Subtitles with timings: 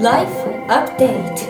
[0.00, 0.30] Life
[0.68, 1.48] Update.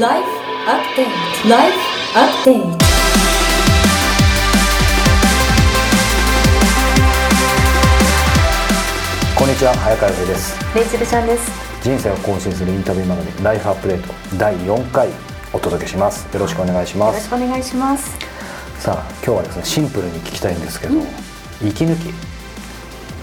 [0.00, 0.28] ライフ
[0.66, 1.78] アップデートライフ
[2.18, 2.78] アップデート
[9.38, 11.48] こんにちは早川洋平ですレイチェルちゃんです。
[11.80, 15.10] 人生を更新するインタビューマガジンライフアップデート第4回
[15.52, 16.26] お届けします。
[16.34, 18.37] よろしくお願いしよろしますくお願いします。
[18.80, 20.94] さあ今日はですねシンプルに聞きたいんですけど、
[21.62, 22.12] 息抜き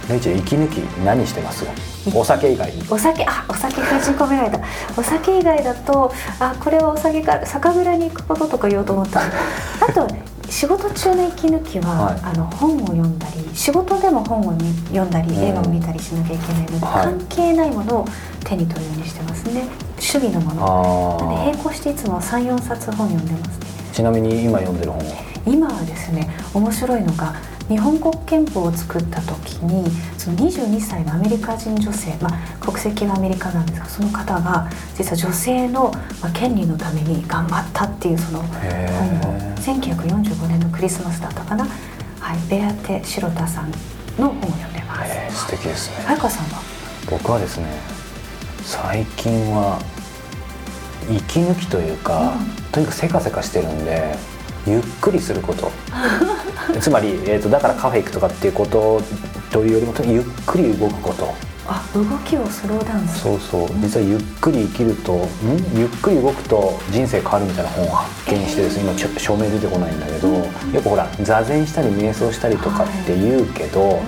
[0.09, 1.65] レイチェル息抜き何してます？
[2.13, 4.59] お酒以外にお酒あお酒が人込められた。
[4.97, 9.21] お酒以外だとあこれはお酒か酒蔵に行くこととか言おうと思った。
[9.81, 10.07] あと
[10.49, 18.07] 仕事中の息抜きは、はいあの本を読んだり仕事でも本を見読んだりうん映画を見たりしなきゃいけないので、はい関係ないものを
[18.43, 19.63] 手に取るようにしてますね。
[19.99, 21.17] 主義のもの。
[21.19, 23.65] なのであ並行していつも三四冊本読んでますね。
[23.91, 25.34] ーちなみに今読んでる本は？
[25.45, 27.35] 今はですね面白いのが
[27.67, 38.87] 日本国憲法を作った時にその22歳のアメリカ人女性、まあ、国籍がアメリカなんですがその方が実は女性の、まあ、権利のために頑張ったっていうそのへ
[39.21, 41.65] 本をー1945年のクリスマスだったかな、
[42.19, 43.71] はい、ベアテ・シロタさん
[44.19, 45.11] の本を読んでます。
[45.11, 46.05] えー素敵ですね。
[46.05, 46.61] 早川さんは？
[47.09, 47.65] 僕はですね
[48.63, 49.79] 最近は
[51.09, 52.71] 息抜きというか、うん。
[52.71, 54.15] とにかくせかせかしてるんで
[54.65, 55.71] ゆっくりすること。
[56.81, 59.01] つまり、えー、とだからカフェ行くとかっていうこと
[59.51, 61.33] というよりもゆっくり動くこと。
[61.67, 63.39] あ動きをスローダウンする。
[63.39, 63.77] そうそう。
[63.81, 65.27] 実はゆっくり生きるとん？
[65.75, 70.35] ゆっくり動くと人生変わるみたいな本を発見してですね今ちょっと証明出てこないんだけど、うん。
[70.73, 73.99] よくほら座禅したり瞑想したりとかって言うけど、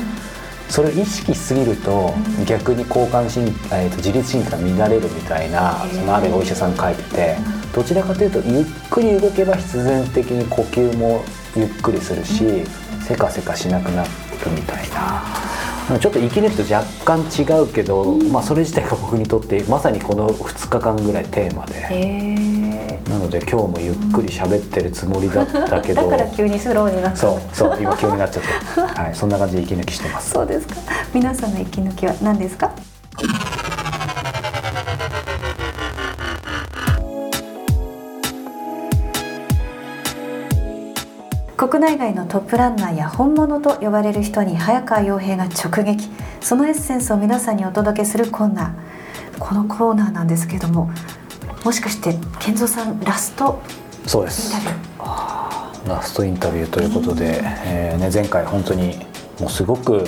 [0.69, 2.45] それを意識しすぎるとうん。
[2.45, 7.37] 逆に交感神、えー、と自律神経が乱れるみたいなそのあるお医者さん書いてて
[7.77, 11.23] どちらかというとゆっくり動けば必然的に呼吸も
[11.55, 12.63] ゆっくりするし
[13.01, 14.09] せかせかしなくなる
[14.55, 15.23] みたいな。
[15.99, 22.97] ちょっと息抜きと若干違うけど、まあ、それ自体が僕にとってまさにこの2日間ぐらいテーマで。
[23.09, 27.17] なので今日もゆっくり喋ってるつもりだったけだどから急にスローになった。
[27.17, 30.31] そうそう今急になっちゃって、はい、そんな感じで息抜きしてます。
[30.31, 30.75] そうですか。
[31.13, 32.73] 皆さんの息抜きは何ですか？
[41.57, 46.07] 国内外のトップランナーや本物と呼ばれる人に早川洋平が直撃。
[46.39, 49.39] そのエッセンスを皆さんにお届けするコーナー。
[49.39, 50.89] このコーナーなんですけども
[51.63, 53.61] もしかして健三さんラスト
[54.03, 54.51] インそうです。
[54.51, 58.95] タビューラストインタビューということで、えーね、前回本当に
[59.39, 60.03] もうすごく、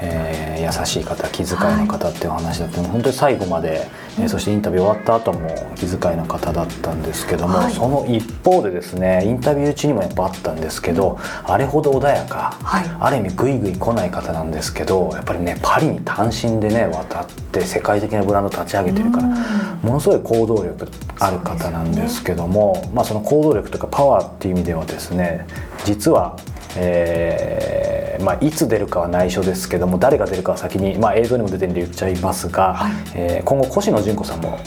[0.00, 2.78] えー優しい方気遣いの方っていうお話だった。
[2.78, 3.86] ので、本当に最後まで、
[4.18, 7.72] えーそしてインタビュー終わった後も気遣いの方だったんですけども、はい。
[7.72, 12.84] その一方でですねインタビュー中にもやっぱあったんですけど、あれほど穏やか、はい。
[13.00, 19.24] ある意味グイグイ来ない方なんですけどやっぱりねパリに単身でね渡って世界的なブランド立ち上げてるから。
[19.24, 19.34] うん。
[19.82, 20.88] ものすごい行動力
[21.18, 25.46] ある方なんですけどもまあ、その行動力とかパワーっていう意味ではですね
[25.84, 26.36] 実は、
[26.76, 32.92] えーまあ、いつ出るかは内緒ですけども誰が出るかは先に、まあ、映像にも出てるんで言っちゃいますが、はい。
[33.14, 34.58] えー今後越野純子さんも、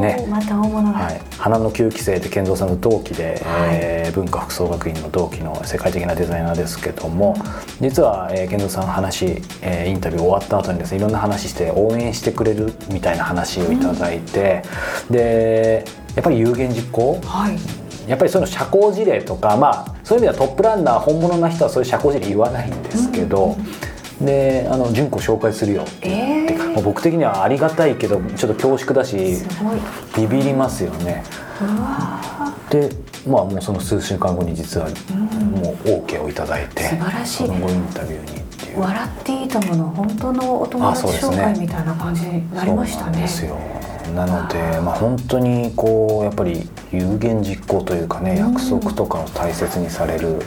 [0.00, 0.26] ね。
[0.28, 3.70] また大物が、はい、花の9期生で健三さんの同期で、はい。
[3.72, 7.36] えー文化服装学院の同期の世界的なデザイナーですけども
[7.80, 14.62] 実は、えー、健三さん話、えーインタビュー終わった後にですねいろんな話して応援してくれるみたいな話をいただいて、
[15.10, 15.84] で
[16.14, 23.56] やっぱり有言実行はいやっぱりそういうの社交辞令とかまあそういう意味ではトップランナー本物な人はそういう社交辞令言わないんですけど、
[24.20, 29.16] であの純子紹介するよって言って、えーまあ僕的にはありがたいけどちょっと恐縮だし
[30.16, 31.24] ビビりますよね。
[32.70, 32.90] で
[33.26, 38.80] まあもうその数週間後に実はもう OK をいただいて、素晴らしいその後インタビューにっていう。
[38.80, 43.22] 笑っていいともの本当のお友達紹介みたいな感じになりましたそうなんね。
[43.22, 43.58] ですよ
[44.14, 48.36] なので、まあ、本当にこうやっぱり有言実行というかねうん。
[48.54, 50.40] 約束とかを大切にされる、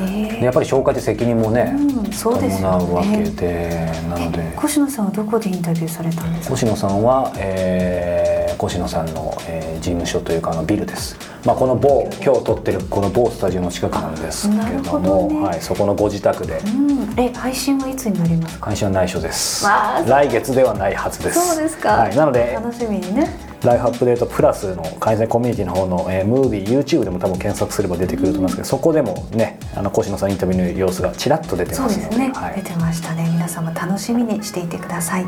[0.00, 2.78] えでやっぱり紹介って責任もね、うんそうですよね。
[2.78, 4.40] 伴うわけでなので。
[4.42, 6.54] え越野さんはどこでインタビューされたんですか？
[6.54, 18.66] 越野さんは、えー越野さんの、えー事務所というかあのビルです、まあ、この某今日撮ってるこの某スタジオの近くなんですけなるどほどねはい、そこのご自宅でうん、え配信はいつになりますか。
[18.66, 21.90] 会社は内緒です来月ではないはずですそうですか。
[21.90, 23.28] はい、なので楽しみにね。
[23.62, 35.26] ライフアップデートプラスの改善コミュニティの方の、えームービー YouTube でも多分検索すれば出てくると思いますけど、そこでもねあの越野さんインタビューの様子がちらっと出てますのでですね、はい出てましたね皆さんも楽しみにしていてください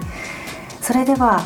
[0.80, 1.40] それでは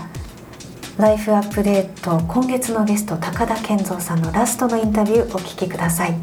[1.01, 6.15] ライフアップデート今月のゲスト高田健三さんのラストのインタビューお聞きください。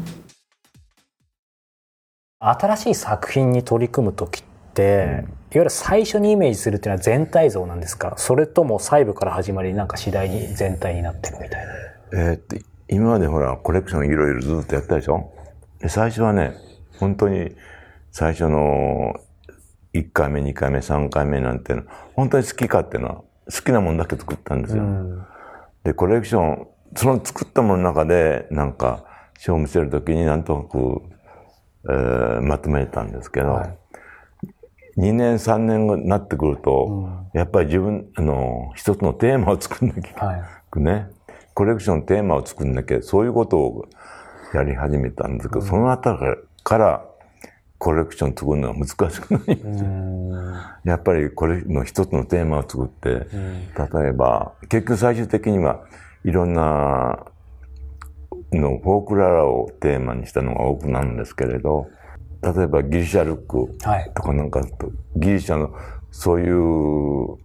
[2.38, 4.42] 新しい作品に取り組む時っ
[4.74, 8.14] て、いわゆる最初にイメージするっていうのは全体像なんですか？
[8.18, 11.72] それとも細部から始まりなんか次第に全体になってるみたいな。
[12.12, 15.32] えーっと、今までほら、コレクションいろいろずっとやったでしょ？
[15.80, 16.54] で最初はね、
[17.00, 17.50] 本当に
[18.12, 19.14] 最初の
[19.92, 21.82] 1回目、2回目、3回目なんての、
[22.14, 23.22] 本当に好きかっていうのは、
[23.52, 24.84] 好きなものだけ作ったんですよ。
[25.84, 29.04] で、コレクション、その作ったものの中で、なんか、
[29.38, 31.02] 賞を見せるときになんとなく、
[31.90, 33.78] えーまとめたんですけど、はい
[34.98, 40.26] 2年、3年になってくると、やっぱり自分、あの、一つのテーマを作んなきゃ。
[40.26, 40.36] は
[40.76, 40.80] い。
[40.80, 41.08] ね、
[41.54, 43.86] コレクションのテーマを作んなきゃ、そういうことを
[44.54, 46.18] やり始めたんですけど、そのあたり
[46.64, 47.04] から、
[47.78, 50.80] コレクション作るのが難しくなりました。
[50.84, 55.84] やっぱりこれの一つのテーマを作って、例えば、結局最終的には
[56.24, 57.26] いろんな
[58.52, 61.86] のフォークララをテーマにしたのが多くなるんですけれど、
[62.42, 65.72] 例えばギリシャルックはいとかなんかと、ギリシャの
[66.10, 67.36] そういう、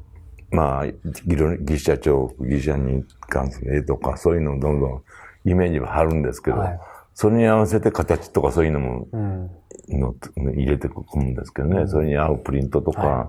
[0.50, 0.94] まあ、ギ
[1.36, 5.04] リシャ彫刻、ギリシャに関する絵とか、そういうのをどんどん
[5.46, 6.80] イメージは張るんですけど、はい
[7.16, 9.52] それに合わせて形とかそういうのもうん。
[9.90, 10.16] の
[10.54, 13.28] 入れてくるんですけどね、それに合うプリントとか、はい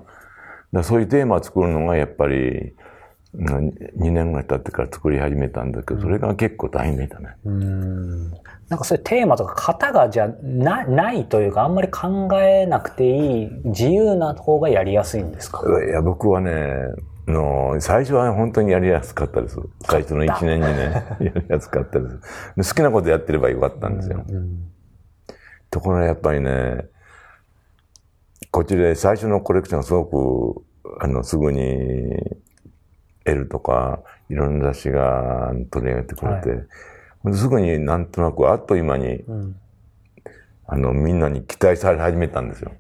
[0.74, 2.74] だからそういうテーマを作るのがやっぱり、
[3.36, 7.36] 2年ぐらい経ってから作り始めたんだけど、それが結構大変でしたね。
[7.44, 8.30] うん。
[8.30, 15.62] なんかそういうテーマとか型がじゃなないというかあんまり考えなくていい自由な方がやりやすいんですか？
[15.84, 16.72] いや、僕はね、
[17.26, 19.58] の最初は本当にやりやすかったです。
[19.82, 22.18] 最初の1年にね、 やりやすかったです。
[22.56, 24.24] 好きなことやってればよかったんですよ。
[25.75, 26.87] ところがやっぱりね、
[28.53, 30.06] こっちで最初のコレクションすご
[30.55, 30.65] く、
[31.00, 31.61] あの、すぐに、
[33.25, 34.00] L とか、
[34.31, 36.65] いろんな雑誌が取り上げてくれて、
[37.25, 39.25] ほんですぐになんとなくあっという間に、
[40.69, 42.71] あの、みんなに期待され始めたんですよ。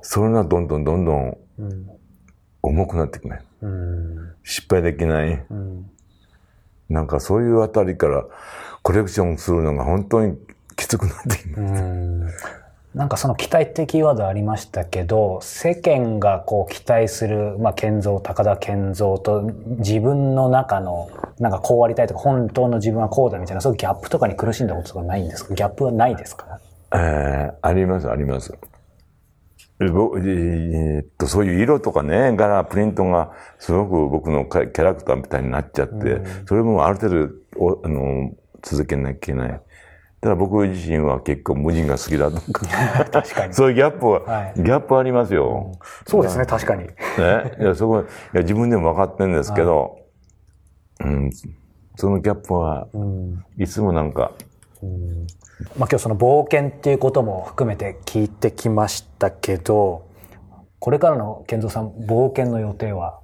[0.00, 1.36] それがどんどんどんどん
[2.62, 3.40] 重くなってくね。
[3.60, 4.32] うん。
[4.44, 5.44] 失敗できない。
[6.88, 8.24] なんかそういうあたりから
[8.82, 10.38] コレクションするのが本当に
[10.76, 11.82] きつくなってきます。
[11.82, 12.26] うん
[12.94, 19.42] なんかその期待ってキーワードありましたけど、世間がこう期待する、まあ、健三、高田健三と
[19.78, 21.10] 自分の中の、
[21.40, 25.54] なんかこうありたいとか、本当の自分はこうだみたいな、そういうギャップとかに苦しんだこととかないんですか？
[25.54, 26.60] ギャップはないですか？
[26.94, 28.56] えーあります、あります。
[29.80, 38.30] えーっと、そういう色とかね、柄、プリントがすごく僕のキャラクターみたいになっちゃって、それもある程度おあの
[38.62, 39.60] 続けなきゃいけない。
[40.24, 42.64] ただ僕自身は結構無人が好きだとか。
[43.12, 43.52] 確かに。
[43.52, 45.72] そういうギャップは、はいギャップありますよ。
[46.06, 46.84] そうですね、確かに。
[46.84, 46.92] ね。
[47.60, 49.98] いや、そこ、いや、自分でも分かってるんですけど、
[51.00, 51.30] うん、
[51.96, 52.88] そのギャップは、
[53.58, 54.32] いつもなんか、
[54.82, 54.94] まあ、
[55.76, 60.06] 今日その冒険っていうことも含めて聞いてきましたけど、
[60.78, 63.20] これからの健三さん、冒険の予定は？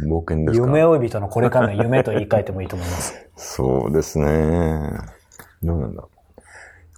[0.00, 0.66] 冒険ですか？
[0.66, 3.28] 夢追い人のこれからの夢と言い換えてもいいと思います。
[3.36, 4.90] そうですね。
[5.66, 6.02] どうなんだ？
[6.02, 6.16] ろう。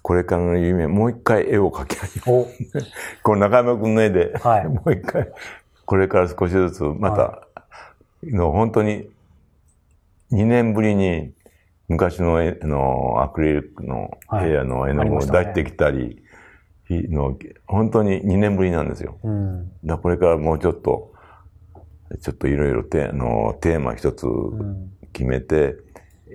[0.01, 2.47] これからの夢、もう一回絵を描き始めお、
[3.23, 4.67] この中山君の絵で、はい。
[4.67, 5.29] もう一回、
[5.85, 7.47] これから少しずつ、また、
[8.23, 9.09] の本当に、
[10.31, 11.33] 2年ぶりに、
[11.87, 14.49] 昔の絵のアクリルのはい。
[14.49, 16.23] 部屋の絵の具を出してきたり、
[16.89, 19.17] の本当に2年ぶりなんですよ。
[19.23, 19.71] うん。
[19.83, 21.13] だこれからもうちょっと、
[22.21, 24.25] ちょっといろいろテーマ一つ
[25.13, 25.75] 決めて、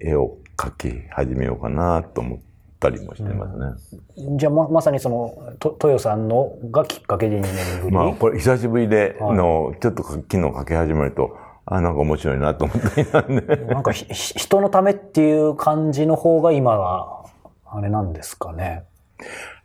[0.00, 2.39] 絵を描き始めようかなと思っ
[2.81, 4.37] たりもしてますね。
[4.39, 13.57] じゃあままさにそのと豊さんのがきっかけで2年ぶり、まあ、これ久しぶりで、はいの、ちょっと昨日描き始めると、あ、なんか面白いなと思ったりなんで。
[13.67, 17.25] なんかひひ人のためっていう感じの方が今は
[17.67, 18.85] あれなんですかね？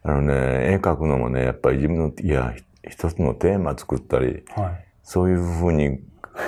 [0.04, 0.34] あのね、
[0.74, 2.54] 絵描くのもね、やっぱり自分の、いや、
[2.88, 4.86] 一つのテーマ作ったり、はい。
[5.04, 6.00] そういうふうに、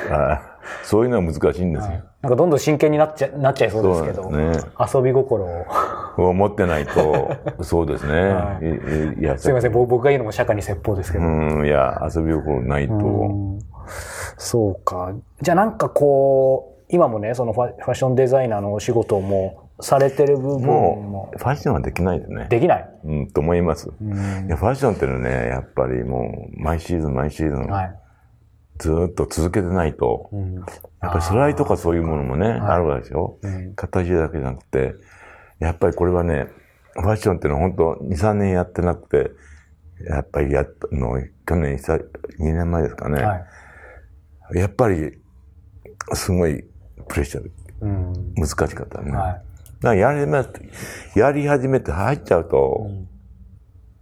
[0.10, 0.42] あ
[0.84, 2.04] そういうのは難しいんですよ。
[2.22, 5.66] なんかどんどん真剣になっちゃなっちゃいそうですけど、ね遊び心を。
[6.18, 8.14] を持ってないと、そうですね。
[8.14, 11.24] はいいすいません、僕僕が言うのも釈迦に説法ですけど。
[11.24, 12.98] うん、いや、遊び心ないと、う
[13.58, 13.60] ん
[14.38, 15.14] そうか。
[15.42, 22.48] じゃあなんかこう、今もね、そのファファッションデザイナーのお仕事もされてる部分もファッションはできないですね。
[22.50, 22.90] できない。
[23.04, 23.90] うん、と思います。
[23.90, 27.96] いや、ファッションっていうのはね、やっぱりもう、毎シーズン毎シーズン、はい。
[28.78, 30.30] ずーっと続けてないと、
[31.02, 33.38] やっぱりスライとかそういうものもね、あるわけでしょ、
[33.76, 34.96] 形だけじゃなくて、
[35.60, 36.48] やっぱりこれはね、
[36.94, 39.32] ファッションっていうのは本当2、3年やってなくて、
[40.08, 42.04] やっぱりやっの、去年さ、2
[42.40, 43.24] 年前ですかね。
[43.24, 43.46] は
[44.54, 44.58] い。
[44.58, 45.20] やっぱり、
[46.14, 46.64] すごい
[47.08, 47.52] プレッシャーで
[47.82, 48.34] うん。
[48.36, 49.12] 難しかったね。
[49.12, 49.34] はい。
[49.34, 49.44] だか
[49.82, 50.46] らやりま
[51.16, 52.88] やり始めて入っちゃうと、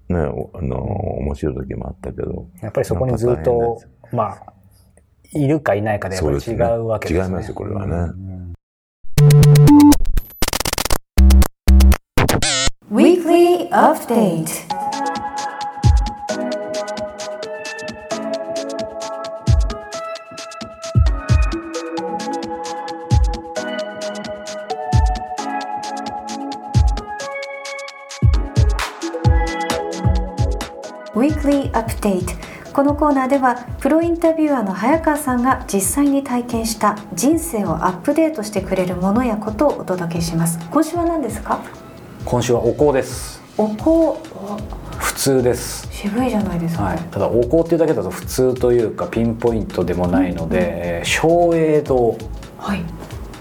[0.10, 2.48] ね、おあの、面白い時もあったけど。
[2.62, 4.54] やっぱりそこにずっと、まあ、
[5.32, 7.26] いるかいないかでやっぱり違うわけですね。
[7.28, 8.14] 違いますよ、これはね。
[12.90, 14.50] Weekly Update
[31.14, 40.58] Weekly Update このコーナーではプロインタビュアーの早川さんが実際に体験した人生をアップデートしてくれるものやことをお届けします。
[40.72, 41.60] 今週は何ですか？
[42.24, 43.42] 今週はお香です。
[43.58, 44.18] お香？
[44.98, 45.90] 普通です。
[45.92, 52.18] 渋いじゃないですか、はい、ただお香っていうだけだと普通というかピンポイントでもないので、えー松栄堂。
[52.58, 52.86] はい。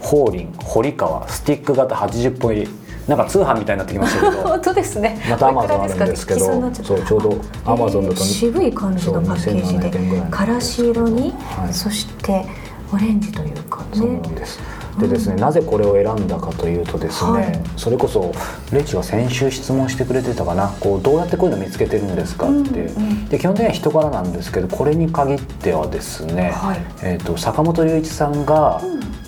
[0.00, 2.68] 法輪堀川スティック型80本入り
[3.08, 4.42] なんか通販みたいになってきましたけど。
[4.48, 5.18] 本当ですね。
[5.30, 6.40] またアマゾンあるんですけど。
[6.40, 11.72] そうちょうどアマゾンだとえー渋い感じのパッケージそう2700円ぐらいでからし色に、はい。
[11.72, 12.44] そして
[12.92, 14.60] オレンジというかそうねなんです。
[14.98, 17.60] でですね、なぜこれを選んだかというとですね、はい。
[17.76, 18.32] それこそ
[18.72, 20.68] レチは先週質問してくれてたかな。
[20.80, 23.28] こうどうやってこういうの見つけてるんですかって、うんうん。
[23.28, 26.80] で基本的には人柄なんですけどこれに限ってはですね、はい。
[27.02, 28.82] えー、と坂本龍一さんが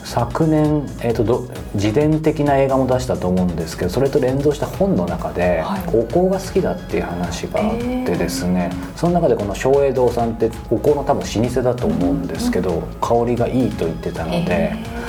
[0.04, 14.72] 昨年、えー、とど自伝的な映画も出したと思うんですけどそれと連動した本の中で、はいお香が好きだっていう話があってですね、その中でこの松栄堂さんってお香の多分老舗だと思うんですけど、香りがいいと言ってたので。
[14.72, 15.00] え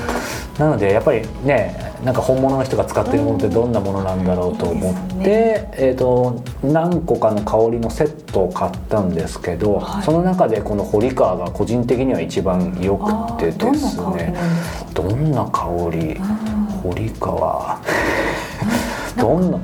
[0.57, 10.03] なのでやっぱりねなんか本物の人が使ってるものってどんなものなんだろうと思って、うんですえー、と何個かの香りのセットを買ったんですけど、はい。
[10.03, 14.17] その中でこの堀川が個人的には一番良くてですどんな香り？
[14.17, 14.35] ね
[14.93, 16.19] どんな香り？
[16.81, 17.79] 堀川。
[19.17, 19.59] どんな？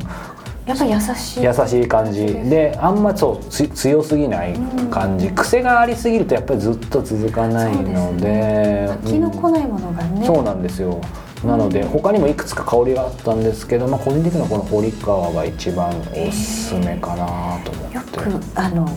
[0.68, 1.44] やっぱり優しい。
[1.44, 2.26] 優しい感じ。
[2.26, 4.54] であんまそうつ強すぎない
[4.92, 8.90] 感じ、癖がありすぎるとやっぱりずっと続かないので。
[8.90, 11.02] 飽きのこないものがね、そうなんですよ
[11.44, 18.90] なので他にもいくつか香りがあったんですけど、まあ、個人的にはこの堀川が一番おすすめかなと思よって、くあの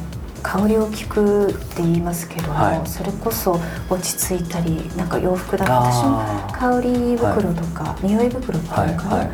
[0.42, 2.87] 香りを聞くって言いますけども、はい。
[2.88, 9.30] それこそ落ち着いたりなんか洋服だと私も香り袋とか、匂い袋っていかな、はいはい。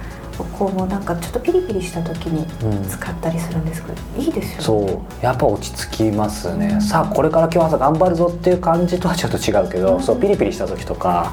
[0.58, 2.88] こうもなんかちょっとピリピリした時にうん。
[2.88, 4.62] 使ったりするんですけど、いいですよね。
[4.64, 5.24] そう。
[5.24, 11.32] やっぱ落ち着きますね、さあこれから今日朝頑張るぞっていう感じとはちょっと違うけど、そうピリピリした時とか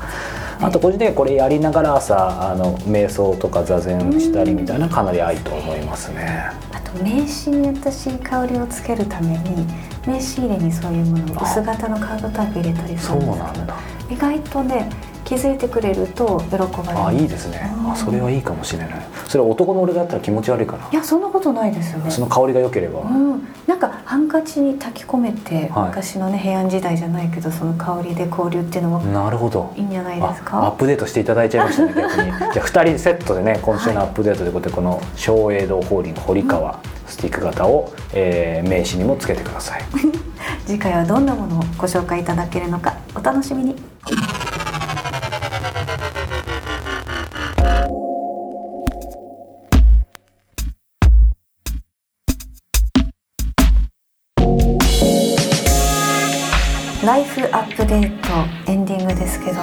[0.64, 9.68] あと個人的にはこれやりながら朝あの瞑想とか座禅したりみたいなかなり愛と思いますね、あと名刺に私香りをつけるために
[10.08, 13.76] 名刺入れにそういうものを薄型のカードタイプ入れたりすそうるんですなんだ。
[14.10, 14.90] 意外とね
[15.26, 17.72] 気づいてくれると喜ばれるあいいですね。
[17.88, 18.90] あそれはいいかもしれない。
[19.28, 20.90] それ男の俺がやったら気持ち悪いかな。
[20.92, 22.12] いやそんなことないですよね。
[22.12, 25.88] その香りが良ければ、うん、なんかハンカチに炊き込めて、はい。
[25.88, 29.74] 昔のね平安時代じゃないけどその香りで交流っていうのもなるほど。
[29.76, 32.32] いいんじゃないですあアッかプデートしていただいちゃいましたね 逆に。
[32.54, 39.82] じゃあ2人セットでね今週のアップデートということでこの松栄堂法輪堀川スティック型を、えー名刺にもつけてください。
[40.66, 43.76] 次回はどんなものをご紹介いただけるのかお楽しみに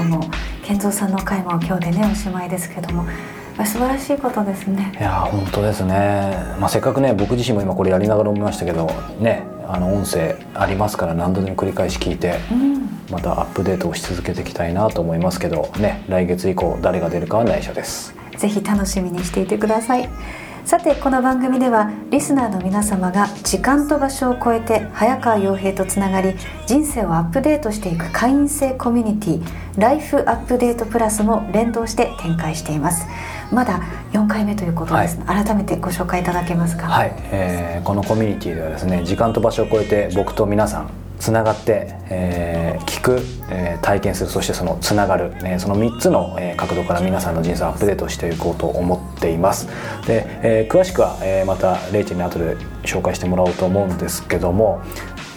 [0.04, 0.30] グですけども
[0.64, 3.06] 健三さんの回も今日でねおしまいですけども
[3.58, 4.92] 素晴らしいことですね。
[4.98, 5.94] いやー本当ですね、
[6.58, 8.86] まあ、せっかくね僕自身も今これやりながら思いましたけど
[9.18, 12.80] ねあの音声ありますから何度でも繰り返し聞いてうん。
[13.10, 18.14] またアップデートをし続けていきたいなと思いますけどね来月以降誰が出るかは内緒です。
[18.36, 20.08] ぜひ楽しみにしていてください
[20.64, 26.34] さてこの番組ではリスナーの皆様が時間と場所を超えて早川洋平とつながり
[26.66, 33.06] 人生をアップデートしていく会員制コミュニティライフアップデートプラスも連動して展開しています。
[33.50, 33.80] まだ
[34.12, 36.86] 4回目ということです、改めてご紹介いただけますか？
[36.86, 40.90] はい、えーこのコミュニティではですね時間と場所を超えて僕と皆さん
[41.20, 49.68] つながって、えー聞く、えー体験するそしてそのつながる、えー、その3つの、え角度から皆さんの人生をアップデートしていこうと思っています。
[50.06, 54.82] で、えー詳しくは、えーまたレイチェに後で紹介してもらおうと思うんですけども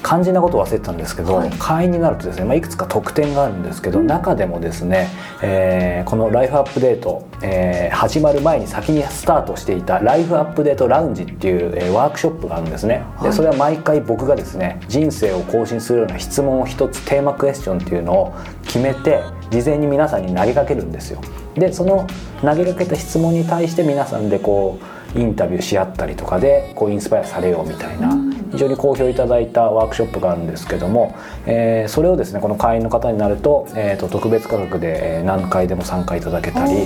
[0.03, 1.49] 肝心なことを忘れてたんですけど、はい。
[1.57, 5.09] 会員になるとですね、まあ、いくつか特典があるんですけど、中でもですね、
[5.41, 13.29] えーこのライフアップデート、えー始まる前に先にスタートしていたライフアップデートラウンジっていう、えーワークショップがあるんですね、はい。
[13.29, 18.33] でそれは毎回僕がですね人生を更新するような質問を一つテーマクエスチョンっていうのを
[18.63, 21.21] 決めて事前に皆さんに投げかけるんですよ。
[21.55, 22.07] でその
[22.41, 24.79] 投げかけた質問に対して皆さんでこ
[25.15, 28.15] うインタビューし合ったりとかでこうインスパイアされようみたいな
[28.53, 36.85] 非常に好評いただいたワークショップがあるんですけども、えーそれをですねこの会員の方になると,、えーと特別価格でえー何回でも参加いただけたり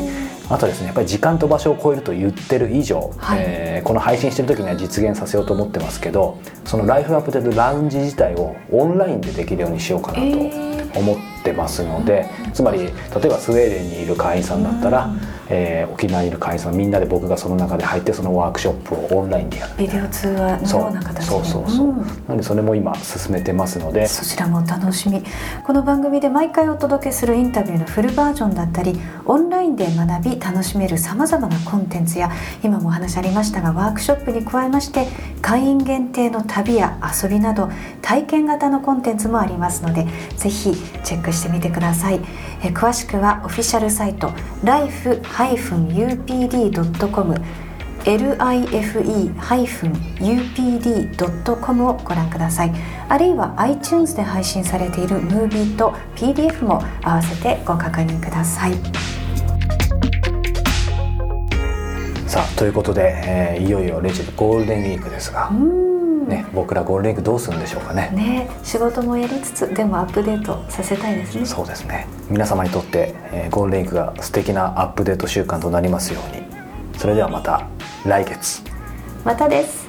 [0.50, 3.40] あとですねやっぱり時間と場所を超えると言ってる以上、はい。
[3.42, 10.24] えーこの配信してる時には実現させようと思ってますけどそのライフアップデートラウンジ自体をオンラインでできるようにしようかなと
[10.98, 12.92] 思ってますので、つまり例え
[13.28, 15.10] ばスウェーデンにいる会員さんだったら、
[15.50, 21.98] えー沖縄にいる会員さんみんなで僕がその中で入ってそのワークショップをオンラインでやるビデオ通話のような形でそうそうそう、ん。
[21.98, 24.06] なのでそれも今進めてますので。
[24.08, 25.24] そちらもお楽しみ。
[25.66, 32.32] この番組で毎回お届けするインタビューのフルバージョンだったりオンラインで学び楽しめるさまざまなコンテンツや
[32.64, 35.08] 今もお話ありましたがワークショップに加えまして
[35.42, 37.70] 会員限定の旅や遊びなど
[38.02, 42.20] 体験型のコンテンツもありますのでぜひチェックしてみてください。
[42.64, 44.32] え詳しくはオフィシャルサイト
[44.64, 45.28] life-upd.com
[48.06, 48.70] life-upd.com
[51.90, 52.72] をご覧ください。
[53.10, 58.74] あるいは iTunes で配信されているムービーと PDF も合わせてご確認ください。
[62.28, 65.50] さあということで、えーいよいよレジェゴールデンウィークですが、
[66.28, 68.10] ね、僕らゴールデンウィークどうするんでしょうかね。
[68.14, 71.46] ね仕事もやりつつでもアップデートさせたいですね。
[71.46, 72.08] そうですね。
[72.30, 76.44] 皆様にとって、えーゴールデンウィークが素敵なアップデート週間となりますように。
[76.98, 77.68] それではまた
[78.06, 78.62] 来月。
[79.24, 79.87] またです